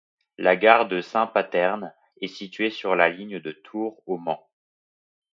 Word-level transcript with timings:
La 0.39 0.55
gare 0.55 0.87
de 0.87 0.99
Saint-Paterne 0.99 1.93
est 2.21 2.27
située 2.27 2.71
sur 2.71 2.95
la 2.95 3.07
ligne 3.07 3.37
de 3.39 3.51
Tours 3.51 4.01
au 4.07 4.17
Mans. 4.17 4.49